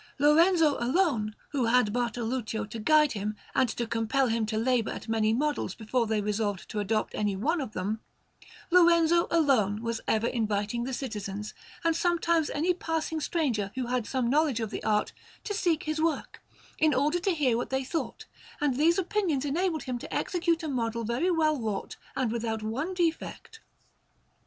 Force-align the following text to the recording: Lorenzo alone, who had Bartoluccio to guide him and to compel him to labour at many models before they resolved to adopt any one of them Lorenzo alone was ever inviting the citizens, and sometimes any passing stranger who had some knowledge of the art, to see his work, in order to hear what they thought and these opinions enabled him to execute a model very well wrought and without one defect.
Lorenzo 0.17 0.79
alone, 0.79 1.35
who 1.49 1.65
had 1.65 1.93
Bartoluccio 1.93 2.65
to 2.71 2.79
guide 2.79 3.11
him 3.11 3.35
and 3.53 3.69
to 3.69 3.85
compel 3.85 4.29
him 4.29 4.47
to 4.47 4.57
labour 4.57 4.89
at 4.89 5.07
many 5.07 5.31
models 5.31 5.75
before 5.75 6.07
they 6.07 6.21
resolved 6.21 6.67
to 6.71 6.79
adopt 6.79 7.13
any 7.13 7.35
one 7.35 7.61
of 7.61 7.73
them 7.73 7.99
Lorenzo 8.71 9.27
alone 9.29 9.83
was 9.83 10.01
ever 10.07 10.25
inviting 10.25 10.85
the 10.85 10.91
citizens, 10.93 11.53
and 11.83 11.95
sometimes 11.95 12.49
any 12.49 12.73
passing 12.73 13.19
stranger 13.19 13.71
who 13.75 13.85
had 13.85 14.07
some 14.07 14.27
knowledge 14.27 14.59
of 14.59 14.71
the 14.71 14.83
art, 14.83 15.13
to 15.43 15.53
see 15.53 15.77
his 15.79 16.01
work, 16.01 16.41
in 16.79 16.95
order 16.95 17.19
to 17.19 17.29
hear 17.35 17.55
what 17.55 17.69
they 17.69 17.83
thought 17.83 18.25
and 18.59 18.77
these 18.77 18.97
opinions 18.97 19.45
enabled 19.45 19.83
him 19.83 19.99
to 19.99 20.11
execute 20.11 20.63
a 20.63 20.67
model 20.67 21.03
very 21.03 21.29
well 21.29 21.61
wrought 21.61 21.97
and 22.15 22.31
without 22.31 22.63
one 22.63 22.95
defect. 22.95 23.59